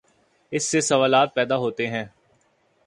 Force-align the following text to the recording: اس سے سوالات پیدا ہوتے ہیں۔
اس 0.51 0.63
سے 0.71 0.81
سوالات 0.81 1.33
پیدا 1.35 1.57
ہوتے 1.57 1.87
ہیں۔ 1.87 2.05